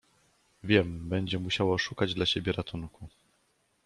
"Wiem 0.63 1.09
będzie 1.09 1.39
musiało 1.39 1.77
szukać 1.77 2.13
dla 2.13 2.25
siebie 2.25 2.51
ratunku." 2.51 3.09